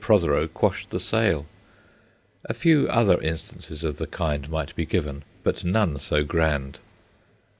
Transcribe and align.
Protheroe 0.03 0.47
quashed 0.47 0.89
the 0.89 0.99
sale. 0.99 1.45
A 2.45 2.55
few 2.55 2.87
other 2.89 3.21
instances 3.21 3.83
of 3.83 3.97
the 3.97 4.07
kind 4.07 4.49
might 4.49 4.75
be 4.75 4.83
given 4.83 5.23
but 5.43 5.63
none 5.63 5.99
so 5.99 6.23
grand. 6.23 6.79